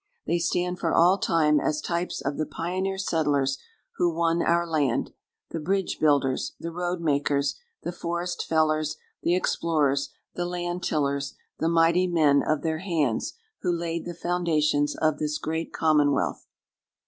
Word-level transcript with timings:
They 0.25 0.39
stand 0.39 0.79
for 0.79 0.91
all 0.91 1.19
time 1.19 1.59
as 1.59 1.79
types 1.79 2.21
of 2.21 2.37
the 2.37 2.47
pioneer 2.47 2.97
settlers 2.97 3.59
who 3.97 4.11
won 4.11 4.41
our 4.41 4.65
land: 4.65 5.11
the 5.51 5.59
bridge 5.59 5.99
builders, 5.99 6.55
the 6.59 6.71
road 6.71 7.01
makers, 7.01 7.59
the 7.83 7.91
forest 7.91 8.43
fellers, 8.49 8.95
the 9.21 9.35
explorers, 9.35 10.09
the 10.33 10.47
land 10.47 10.81
tillers, 10.81 11.35
the 11.59 11.69
mighty 11.69 12.07
men 12.07 12.41
of 12.41 12.63
their 12.63 12.79
hands, 12.79 13.35
who 13.61 13.71
laid 13.71 14.05
the 14.05 14.15
foundations 14.15 14.95
of 14.95 15.19
this 15.19 15.37
great 15.37 15.71
commonwealth. 15.71 16.47